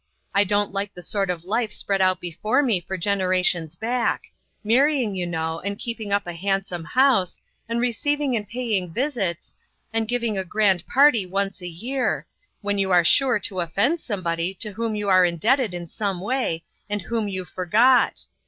[0.33, 4.31] I don't like the sort of life spread out before me for generations back;
[4.63, 7.39] marrying, you know, and keeping up a handsome house,
[7.69, 9.53] and re ceiving and paying visits,
[9.93, 11.29] and giving a grand A "FANATIC.
[11.29, 12.25] 157 party once a year,
[12.61, 16.63] when you are sure to offend somebody to whom you were indebted in some way,
[16.89, 18.25] and whom you forgot.